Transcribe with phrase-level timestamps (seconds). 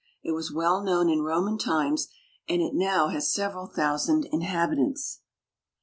[0.23, 2.07] It was well known in Roman times,
[2.49, 5.19] and it now has several thou sand inhabitants.